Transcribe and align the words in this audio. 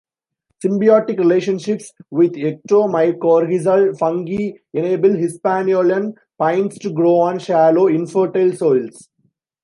Symbiotic 0.65 1.19
relationships 1.19 1.93
with 2.09 2.31
ectomycorrhizal 2.31 3.95
fungi 3.99 4.49
enable 4.73 5.11
Hispaniolan 5.11 6.15
pines 6.39 6.79
to 6.79 6.91
grow 6.91 7.17
on 7.19 7.37
shallow, 7.37 7.85
infertile 7.85 8.51
soils. 8.55 9.09